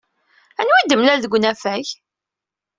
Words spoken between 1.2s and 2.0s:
deg unafag?